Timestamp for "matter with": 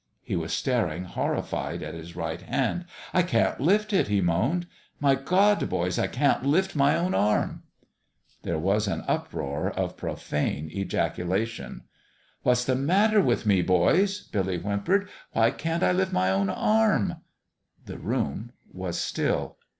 12.73-13.45